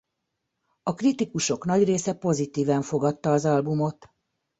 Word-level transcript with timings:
A 0.83 0.93
kritikusok 0.93 1.65
nagy 1.65 1.83
része 1.83 2.13
pozitívan 2.13 2.81
fogadta 2.81 3.31
az 3.31 3.45
albumot. 3.45 4.09